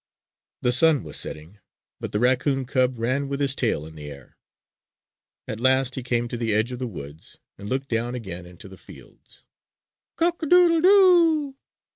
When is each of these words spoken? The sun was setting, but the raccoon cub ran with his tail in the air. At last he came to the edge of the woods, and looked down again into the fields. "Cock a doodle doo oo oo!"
The 0.63 0.71
sun 0.71 1.03
was 1.03 1.15
setting, 1.15 1.59
but 1.99 2.11
the 2.11 2.17
raccoon 2.19 2.65
cub 2.65 2.97
ran 2.97 3.29
with 3.29 3.39
his 3.39 3.53
tail 3.53 3.85
in 3.85 3.93
the 3.93 4.09
air. 4.09 4.35
At 5.47 5.59
last 5.59 5.93
he 5.93 6.01
came 6.01 6.27
to 6.29 6.37
the 6.37 6.55
edge 6.55 6.71
of 6.71 6.79
the 6.79 6.87
woods, 6.87 7.37
and 7.59 7.69
looked 7.69 7.89
down 7.89 8.15
again 8.15 8.47
into 8.47 8.67
the 8.67 8.77
fields. 8.77 9.45
"Cock 10.15 10.41
a 10.41 10.47
doodle 10.47 10.81
doo 10.81 10.89
oo 10.89 11.47
oo!" 11.49 11.55